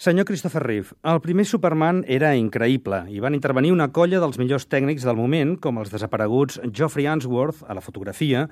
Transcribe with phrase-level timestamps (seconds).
[0.00, 4.64] Senyor Christopher Reeve, el primer Superman era increïble i van intervenir una colla dels millors
[4.72, 8.46] tècnics del moment, com els desapareguts Geoffrey Answorth a la fotografia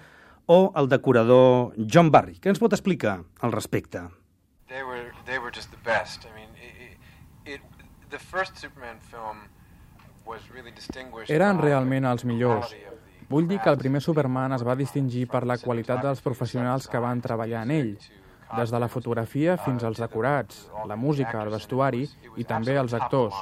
[0.45, 2.37] o el decorador John Barry.
[2.37, 4.05] Què ens pot explicar al respecte?
[4.69, 6.29] They were, they were just the best.
[6.29, 9.49] I mean, it, it, the first Superman film
[10.29, 12.77] was really distinguished Eren realment els millors.
[13.33, 17.01] Vull dir que el primer Superman es va distingir per la qualitat dels professionals que
[17.01, 17.95] van treballar en ell,
[18.57, 22.07] des de la fotografia fins als decorats, la música, el vestuari
[22.37, 23.35] i també els actors.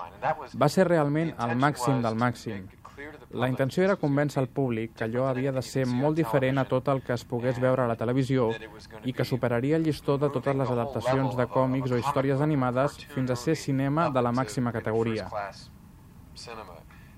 [0.55, 2.67] Va ser realment el màxim del màxim.
[3.37, 6.89] La intenció era convèncer el públic que allò havia de ser molt diferent a tot
[6.89, 8.49] el que es pogués veure a la televisió
[9.05, 13.31] i que superaria el llistó de totes les adaptacions de còmics o històries animades fins
[13.31, 15.29] a ser cinema de la màxima categoria.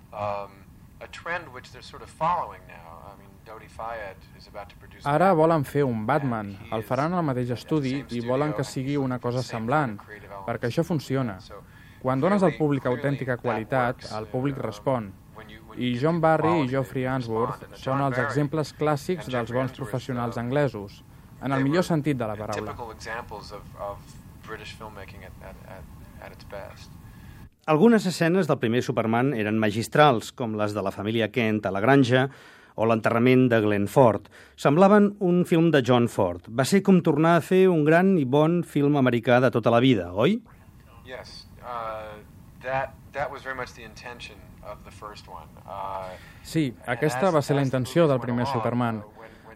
[0.08, 0.67] Um,
[1.00, 2.90] a trend which they're sort of following now.
[3.10, 7.14] I mean, Dodi Fayed is about to produce Ara volen fer un Batman, el faran
[7.14, 9.98] al mateix estudi i volen que sigui una cosa semblant,
[10.46, 11.38] perquè això funciona.
[12.02, 15.12] Quan dones al públic autèntica qualitat, el públic respon.
[15.78, 21.02] I John Barry i Geoffrey Answorth són els exemples clàssics dels bons professionals anglesos,
[21.40, 22.74] en el millor sentit de la paraula.
[27.68, 31.82] Algunes escenes del primer Superman eren magistrals, com les de la família Kent a la
[31.84, 32.22] granja
[32.80, 34.30] o l'enterrament de Glenn Ford.
[34.56, 36.48] Semblaven un film de John Ford.
[36.48, 39.82] Va ser com tornar a fer un gran i bon film americà de tota la
[39.84, 40.38] vida, oi?
[41.04, 42.16] Yes, uh,
[42.64, 45.52] that, that was very much the intention of the first one.
[45.68, 49.04] Uh, Sí, aquesta va ser la intenció del primer Superman.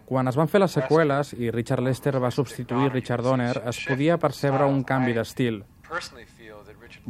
[0.04, 4.20] Quan es van fer les seqüeles i Richard Lester va substituir Richard Donner, es podia
[4.20, 5.62] percebre un canvi d'estil.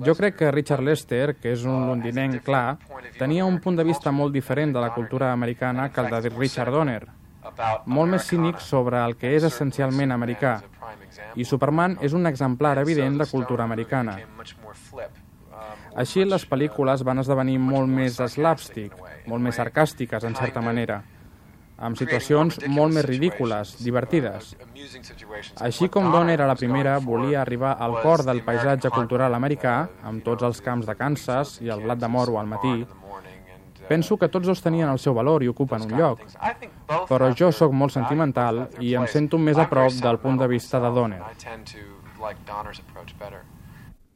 [0.06, 2.78] Jo crec que Richard Lester, que és un londinenc clar,
[3.18, 6.72] tenia un punt de vista molt diferent de la cultura americana que el de Richard
[6.72, 7.02] Donner,
[7.86, 10.60] molt més cínic sobre el que és essencialment americà.
[11.36, 14.18] I Superman és un exemplar evident de cultura americana.
[15.94, 18.94] Així, les pel·lícules van esdevenir molt més slapstick,
[19.28, 21.02] molt més sarcàstiques, en certa manera,
[21.78, 24.52] amb situacions molt més ridícules, divertides.
[25.60, 30.24] Així com Donner a la primera volia arribar al cor del paisatge cultural americà, amb
[30.24, 32.84] tots els camps de Kansas i el blat de moro al matí,
[33.88, 36.22] penso que tots dos tenien el seu valor i ocupen un lloc.
[37.08, 40.80] Però jo sóc molt sentimental i em sento més a prop del punt de vista
[40.80, 41.22] de Donner.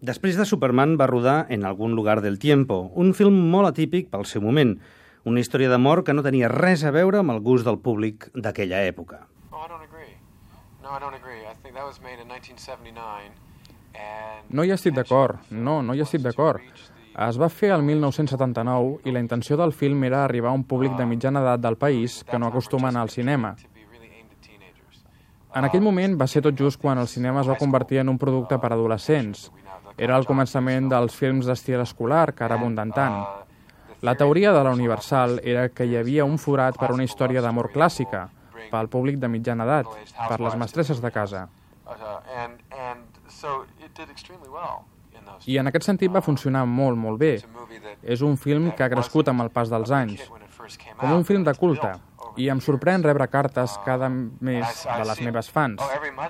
[0.07, 4.27] Després de Superman va rodar En algun lugar del tiempo, un film molt atípic pel
[4.29, 4.77] seu moment,
[5.27, 8.87] una història d'amor que no tenia res a veure amb el gust del públic d'aquella
[8.87, 9.27] època.
[9.51, 9.67] Oh.
[10.87, 11.41] No, I don't agree.
[11.41, 13.33] I think that was made in 1979
[13.95, 16.63] and No hi estic d'acord, no, no hi estic d'acord.
[17.27, 20.95] Es va fer el 1979 i la intenció del film era arribar a un públic
[20.95, 23.57] de mitjana edat del país que no acostuma a anar al cinema.
[25.57, 28.19] En aquell moment va ser tot just quan el cinema es va convertir en un
[28.19, 29.51] producte per a adolescents.
[29.99, 33.46] Era el començament dels films d'estil escolar, que ara abunden tant.
[34.03, 37.71] La teoria de la Universal era que hi havia un forat per una història d'amor
[37.73, 38.27] clàssica,
[38.71, 41.47] pel públic de mitjana edat, per les mestresses de casa.
[45.47, 47.33] I en aquest sentit va funcionar molt, molt bé.
[48.03, 50.27] És un film que ha crescut amb el pas dels anys,
[50.99, 51.95] com un film de culte,
[52.37, 55.81] i em sorprèn rebre cartes cada mes de les meves fans.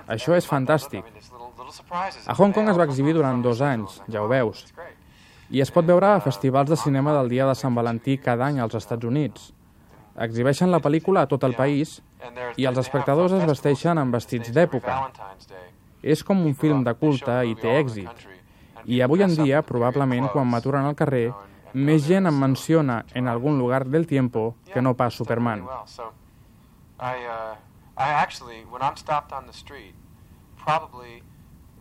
[0.07, 1.03] Això és fantàstic.
[2.27, 4.69] A Hong Kong es va exhibir durant dos anys, ja ho veus.
[5.51, 8.59] I es pot veure a festivals de cinema del dia de Sant Valentí cada any
[8.61, 9.53] als Estats Units.
[10.27, 12.01] Exhibeixen la pel·lícula a tot el país
[12.57, 14.97] i els espectadors es vesteixen amb vestits d'època.
[16.03, 18.27] És com un film de culte i té èxit.
[18.87, 21.33] I avui en dia, probablement, quan m'aturen al carrer,
[21.75, 25.65] més gent em menciona en algun lugar del tiempo que no pas Superman.
[26.99, 27.57] I, uh,
[27.99, 29.95] actually, when I'm stopped on the street,
[30.57, 31.23] probably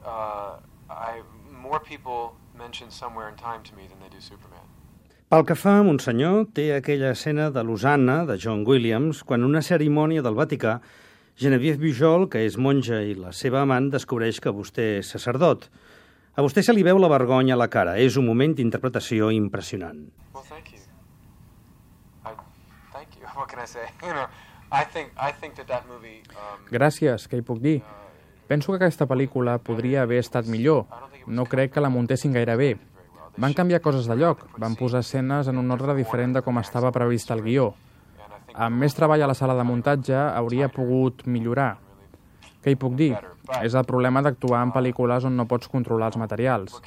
[0.04, 0.59] uh,
[0.90, 4.64] I more people mention Somewhere in Time to me than they do Superman.
[5.30, 9.50] Pel que fa a Monsenyor, té aquella escena de Losanna, de John Williams, quan en
[9.50, 10.80] una cerimònia del Vaticà,
[11.36, 15.68] Genevieve Bujol, que és monja i la seva amant, descobreix que vostè és sacerdot.
[16.36, 17.98] A vostè se li veu la vergonya a la cara.
[18.00, 20.06] És un moment d'interpretació impressionant.
[20.34, 20.80] Well, thank you.
[22.24, 22.36] I,
[22.94, 23.28] thank you.
[23.36, 23.90] What can I say?
[24.06, 24.28] You know,
[24.72, 26.22] I think I think that that movie.
[26.36, 27.80] Um, Gràcies, què hi puc dir?
[28.47, 30.86] Penso que aquesta pel·lícula podria haver estat millor.
[31.25, 32.75] No crec que la muntessin gaire bé.
[33.38, 36.94] Van canviar coses de lloc, van posar escenes en un ordre diferent de com estava
[36.95, 37.74] previst el guió.
[38.53, 41.74] Amb més treball a la sala de muntatge hauria pogut millorar.
[42.63, 43.15] Què hi puc dir?
[43.62, 46.77] És el problema d'actuar en pel·lícules on no pots controlar els materials.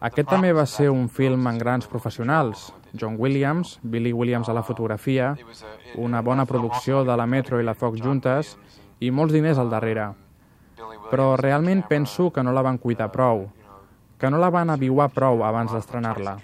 [0.00, 2.68] Aquest també va ser un film amb grans professionals.
[2.92, 5.32] John Williams, Billy Williams a la fotografia,
[5.96, 8.54] una bona producció de la Metro i la Fox juntes
[9.00, 10.12] i molts diners al darrere.
[11.10, 13.48] Però realment penso que no la van cuidar prou.
[14.18, 16.38] que no la van aviuar prou abans d'estrenar-la.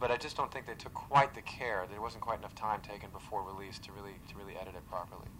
[0.00, 1.86] But I just don't think they took quite the care.
[1.88, 5.30] There wasn't quite enough time taken before release to really, to really edit it properly.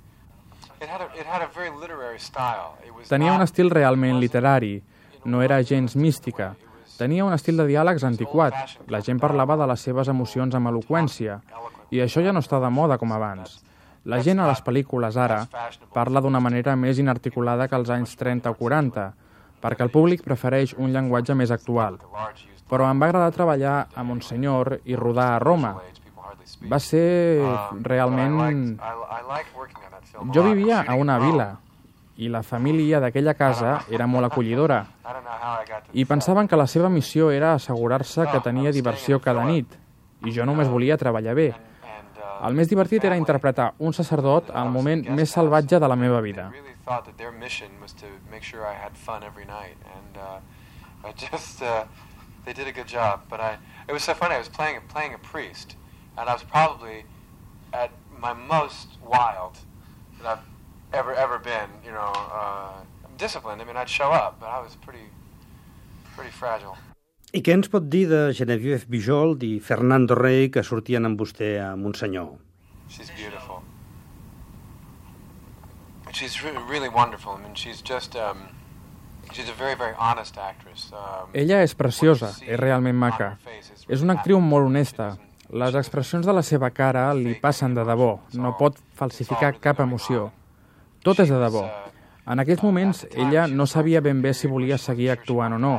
[3.08, 4.82] Tenia un estil realment literari,
[5.24, 6.54] no era gens mística.
[6.96, 8.78] Tenia un estil de diàlegs antiquat.
[8.88, 11.40] La gent parlava de les seves emocions amb eloqüència,
[11.90, 13.58] i això ja no està de moda com abans.
[14.04, 15.40] La gent a les pel·lícules ara
[15.94, 19.06] parla d'una manera més inarticulada que als anys 30 o 40,
[19.64, 21.98] perquè el públic prefereix un llenguatge més actual.
[22.68, 25.76] Però em va agradar treballar a Monsenyor i rodar a Roma.
[26.68, 27.40] Va ser
[27.82, 28.76] realment...
[30.34, 31.48] Jo vivia a una vila,
[32.16, 34.84] i la família d'aquella casa era molt acollidora
[35.92, 39.74] i pensaven que la seva missió era assegurar-se que tenia diversió cada nit
[40.24, 41.48] i jo només volia treballar bé.
[42.44, 46.50] El més divertit era interpretar un sacerdot al moment més salvatge de la meva vida.
[51.16, 51.84] just, uh,
[52.44, 53.58] they did a good job, but I,
[53.88, 55.76] it was so funny, I was playing, playing a priest,
[56.16, 57.04] and I was probably
[57.72, 59.58] at my most wild
[60.18, 60.44] that I've
[60.92, 61.70] ever ever been.
[61.84, 62.82] You know, uh,
[63.16, 63.62] disciplined.
[63.62, 65.06] I mean, I'd show up, but I was pretty
[66.14, 66.76] pretty fragile.
[67.34, 71.56] I què ens pot dir de Geneviève Bijol i Fernando Rey que sortien amb vostè
[71.58, 72.28] a Montsenyor?
[72.86, 73.58] She's beautiful.
[76.14, 77.34] She's re really wonderful.
[77.34, 78.44] I mean, she's just um,
[79.32, 80.92] she's a very very honest actress.
[80.92, 83.32] Um, Ella és preciosa, és realment maca.
[83.88, 85.16] És una actriu molt honesta.
[85.50, 88.12] Les expressions de la seva cara li passen de debò.
[88.38, 90.28] No pot falsificar cap emoció.
[91.02, 91.66] Tot és de debò.
[92.30, 95.76] En aquells moments, ella no sabia ben bé si volia seguir actuant o no.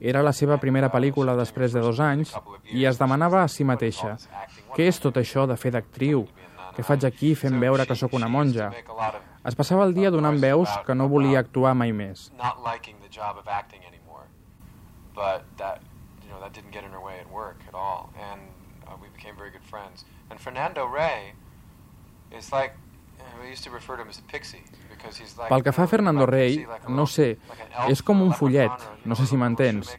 [0.00, 2.32] Era la seva primera pel·lícula després de dos anys
[2.72, 4.16] i es demanava a si mateixa
[4.76, 6.24] què és tot això de fer d'actriu?
[6.76, 8.70] Què faig aquí fent veure que sóc una monja?
[9.44, 12.30] Es passava el dia donant veus que no volia actuar mai més.
[15.12, 15.82] But that,
[16.22, 18.08] you know, that didn't get in her way at work at all.
[18.16, 18.40] And
[18.86, 20.04] uh, we became very good friends.
[20.30, 21.34] And Fernando Rey
[22.30, 22.72] is like
[25.48, 27.32] pel que fa a Fernando Rey, no sé,
[27.88, 29.94] és com un follet, no sé si m'entens,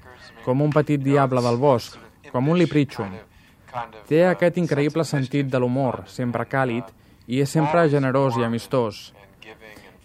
[0.46, 1.98] com un petit diable del bosc,
[2.32, 3.12] com un liprichum.
[4.08, 6.88] Té aquest increïble sentit de l'humor, sempre càlid,
[7.28, 9.12] i és sempre generós i amistós.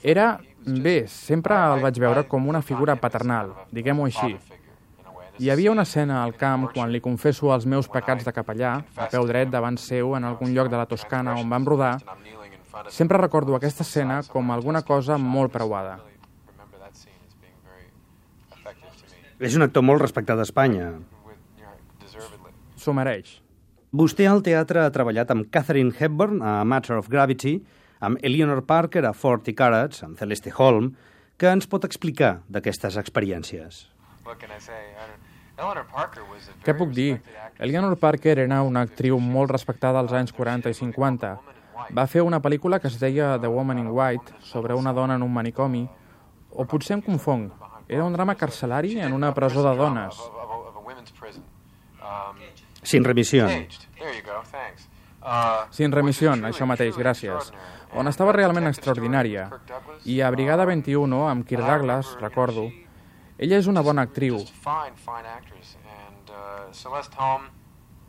[0.02, 0.36] Era,
[0.66, 4.36] bé, sempre el vaig veure com una figura paternal, diguem-ho així.
[5.36, 9.08] Hi havia una escena al camp quan li confesso els meus pecats de capellà, a
[9.12, 11.98] peu dret davant seu en algun lloc de la Toscana on vam rodar,
[12.90, 15.96] Sempre recordo aquesta escena com alguna cosa molt preuada.
[19.40, 20.92] És un actor molt respectat a Espanya.
[22.76, 23.38] S'ho mereix.
[23.96, 27.58] Vostè al teatre ha treballat amb Catherine Hepburn a Matter of Gravity,
[28.00, 30.92] amb Eleanor Parker a Forty Carats, amb Celeste Holm.
[31.36, 33.86] Què ens pot explicar d'aquestes experiències?
[36.64, 37.10] Què puc dir?
[37.58, 41.55] Eleanor Parker era una actriu molt respectada als anys 40 i 50
[41.96, 45.22] va fer una pel·lícula que es deia The Woman in White, sobre una dona en
[45.22, 45.86] un manicomi,
[46.52, 47.50] o potser em confong.
[47.88, 50.16] Era un drama carcelari en una presó de dones.
[52.82, 53.48] Sin remissió.
[55.70, 57.52] Sin remissió, això mateix, gràcies.
[57.94, 59.48] On estava realment extraordinària.
[60.04, 62.68] I a Brigada 21, amb Kirk Douglas, recordo,
[63.38, 64.38] ella és una bona actriu.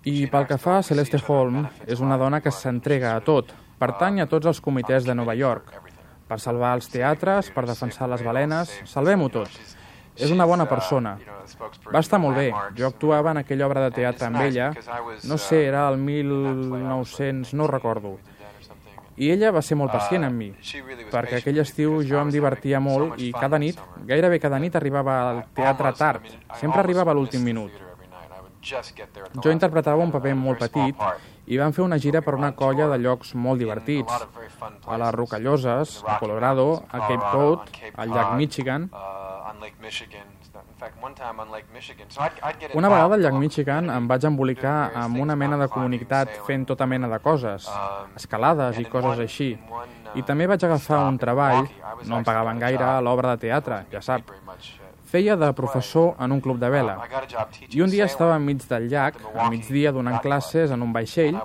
[0.08, 3.50] I pel que fa a Celeste Holm, és una dona que s'entrega a tot,
[3.82, 5.74] pertany a tots els comitès de Nova York,
[6.30, 9.52] per salvar els teatres, per defensar les balenes, salvem-ho tot.
[10.16, 11.18] És una bona persona.
[11.92, 12.48] Va estar molt bé.
[12.78, 14.70] Jo actuava en aquella obra de teatre amb ella,
[15.28, 18.16] no sé, era el 1900, no recordo.
[19.18, 20.52] I ella va ser molt pacient amb mi,
[21.12, 25.44] perquè aquell estiu jo em divertia molt i cada nit, gairebé cada nit, arribava al
[25.58, 26.32] teatre tard.
[26.62, 27.87] Sempre arribava a l'últim minut.
[29.44, 30.96] Jo interpretava un paper molt petit
[31.48, 34.12] i vam fer una gira per una colla de llocs molt divertits.
[34.88, 37.60] A les Rocalloses, a Colorado, a Cape Cod,
[37.96, 38.90] al llac Michigan.
[42.74, 46.86] Una vegada al llac Michigan em vaig embolicar amb una mena de comunitat fent tota
[46.86, 47.70] mena de coses,
[48.16, 49.54] escalades i coses així.
[50.16, 51.66] I també vaig agafar un treball,
[52.06, 54.30] no em pagaven gaire, a l'obra de teatre, ja sap,
[55.08, 56.98] Feia de professor en un club de vela
[57.72, 61.38] i un dia estava enmig del llac, a migdia donant classes en un vaixell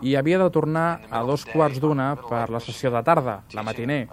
[0.00, 4.06] i havia de tornar a dos quarts d'una per la sessió de tarda, la matiner.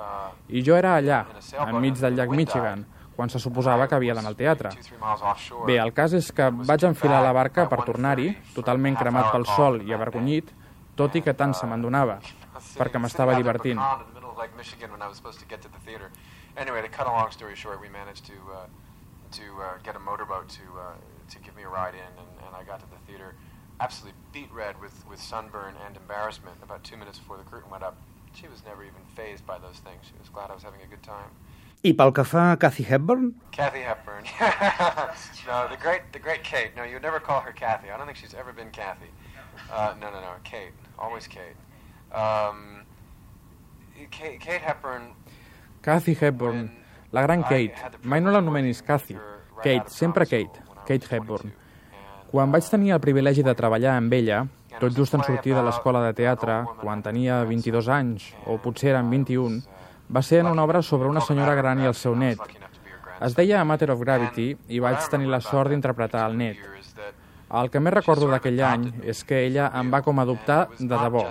[0.52, 1.22] I jo era allà,
[1.70, 2.84] enmig del llac Michigan,
[3.16, 4.74] quan se suposava que havia d'anar al teatre.
[5.66, 9.80] Bé, el cas és que vaig enfilar la barca per tornar-hi, totalment cremat pel sol
[9.88, 10.52] i avergonyit,
[11.00, 12.20] tot i que tant se me'n donava,
[12.76, 13.80] perquè m'estava divertint.
[16.58, 18.66] Anyway, to cut a long story short, we managed to uh,
[19.32, 20.94] to uh, get a motorboat to uh,
[21.30, 23.36] to give me a ride in, and, and I got to the theater
[23.80, 27.84] absolutely beat red with, with sunburn and embarrassment about two minutes before the curtain went
[27.84, 27.98] up.
[28.34, 30.02] She was never even phased by those things.
[30.04, 31.30] She was glad I was having a good time.
[31.86, 33.36] I pel que fa a Kathy Hepburn?
[33.52, 34.24] Kathy Hepburn.
[35.48, 36.72] no, the great, the great Kate.
[36.76, 37.92] No, you'd never call her Kathy.
[37.92, 39.08] I don't think she's ever been Kathy.
[39.72, 40.72] Uh, no, no, no, Kate.
[40.98, 41.56] Always Kate.
[42.12, 42.82] Um,
[44.12, 45.14] Kate, Kate Hepburn...
[45.84, 46.72] Kathy Hepburn,
[47.12, 47.74] la gran Kate.
[48.04, 49.18] Mai no l'anomenis Kathy.
[49.64, 50.64] Kate, sempre Kate.
[50.88, 51.54] Kate Hepburn.
[52.32, 54.44] Quan vaig tenir el privilegi de treballar amb ella,
[54.80, 59.10] tot just en sortir de l'escola de teatre, quan tenia 22 anys, o potser eren
[59.10, 59.62] 21,
[60.12, 62.40] va ser en una obra sobre una senyora gran i el seu net.
[63.24, 66.60] Es deia A Matter of Gravity i vaig tenir la sort d'interpretar el net.
[67.48, 71.24] El que més recordo d'aquell any és que ella em va com adoptar de debò.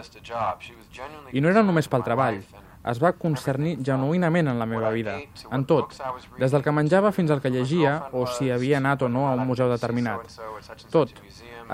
[1.33, 2.41] I no era només pel treball,
[2.91, 5.17] es va concernir genuïnament en la meva vida,
[5.51, 5.97] en tot,
[6.39, 9.35] des del que menjava fins al que llegia o si havia anat o no a
[9.35, 10.39] un museu determinat.
[10.93, 11.11] Tot.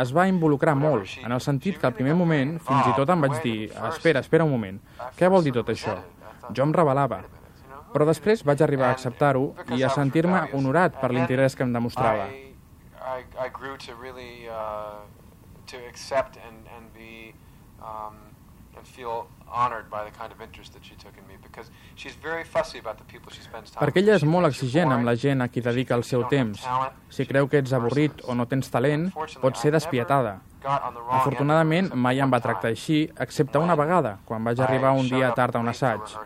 [0.01, 3.27] Es va involucrar molt, en el sentit que al primer moment fins i tot em
[3.27, 3.59] vaig dir
[3.91, 4.81] espera, espera un moment,
[5.19, 5.99] què vol dir tot això?
[6.51, 7.21] Jo em revelava.
[7.93, 12.31] Però després vaig arribar a acceptar-ho i a sentir-me honorat per l'interès que em demostrava.
[12.33, 15.05] I, I grew to really uh,
[15.67, 17.35] to accept and, and be
[17.83, 18.32] um,
[23.79, 26.65] Perquè ella és molt exigent amb la gent a qui dedica el seu temps.
[27.13, 29.11] Si creu que ets avorrit o no tens talent,
[29.43, 30.39] pot ser despietada.
[30.63, 35.57] Afortunadament, mai em va tractar així, excepte una vegada, quan vaig arribar un dia tard
[35.57, 36.17] a un assaig.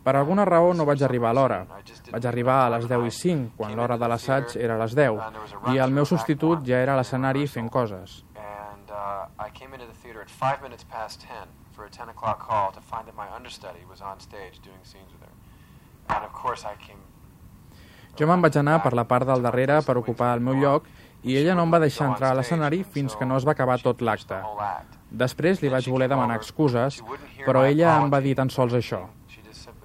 [0.00, 1.60] Per alguna raó no vaig arribar a l'hora.
[2.10, 5.20] Vaig arribar a les 10 i 5, quan l'hora de l'assaig era a les 10,
[5.74, 8.22] i el meu substitut ja era a l'escenari fent coses.
[8.36, 12.10] And uh, I came into the theater at 5 minutes past 10 for a 10
[12.10, 15.34] o'clock call to find that my understudy was on stage doing scenes with her.
[16.14, 17.00] And of course I came...
[18.18, 20.90] Jo me'n vaig anar per la part del darrere per ocupar el meu lloc
[21.24, 23.78] i ella no em va deixar entrar a l'escenari fins que no es va acabar
[23.80, 24.42] tot l'acte.
[25.24, 27.00] Després li vaig voler demanar excuses,
[27.46, 29.00] però ella em va dir tan sols això.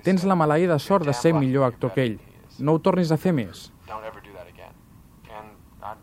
[0.03, 2.19] Tens la maleïda sort de ser millor actor que ell.
[2.59, 3.69] No ho tornis a fer més.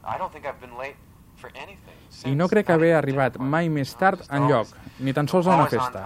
[0.09, 1.01] I
[2.26, 6.02] no crec haver arribat mai més tard en lloc, ni tan sols a una festa.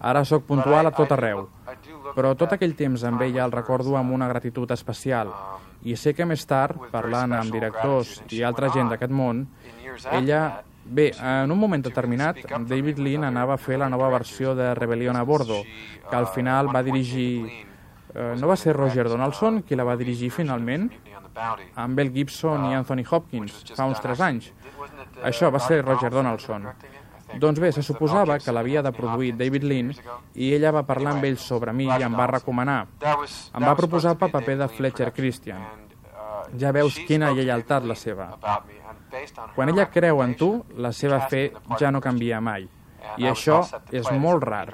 [0.00, 1.46] Ara sóc puntual a tot arreu.
[2.16, 5.32] Però tot aquell temps amb ella el recordo amb una gratitud especial.
[5.84, 9.46] I sé que més tard, parlant amb directors i altra gent d'aquest món,
[10.12, 10.64] ella...
[10.90, 15.14] Bé, en un moment determinat, David Lean anava a fer la nova versió de Rebellion
[15.14, 15.60] a Bordo,
[16.08, 17.66] que al final va dirigir...
[18.10, 20.88] Eh, no va ser Roger Donaldson qui la va dirigir finalment?
[21.74, 24.50] Amb Bill Gibson i Anthony Hopkins, fa uns 3 anys.
[25.22, 26.66] Això va ser Roger Donaldson.
[27.38, 29.92] Doncs bé, se suposava que l'havia de produir David Lean
[30.34, 32.80] i ella va parlar amb ell sobre mi i em va recomanar.
[33.00, 35.62] Em va proposar el paper de Fletcher Christian.
[36.58, 38.32] Ja veus quina lleialtat la seva.
[39.54, 42.66] Quan ella creu en tu, la seva fe ja no canvia mai.
[43.18, 44.66] I això és molt rar.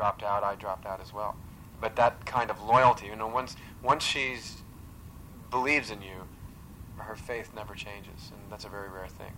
[1.79, 4.39] But that kind of loyalty, you know, once, once she
[5.51, 6.16] believes in you,
[7.07, 9.33] her faith never changes, and that's a very rare thing.